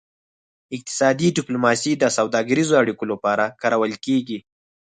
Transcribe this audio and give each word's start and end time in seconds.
اقتصادي 0.75 1.27
ډیپلوماسي 1.37 1.91
د 1.97 2.03
سوداګریزو 2.17 2.73
اړیکو 2.81 3.03
لپاره 3.11 3.45
کارول 3.61 3.93
کیږي 4.05 4.39